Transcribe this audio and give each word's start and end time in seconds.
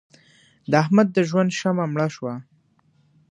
د 0.71 0.73
احمد 0.83 1.07
د 1.13 1.17
ژوند 1.29 1.49
شمع 1.59 1.85
مړه 1.93 2.07
شوه. 2.15 2.33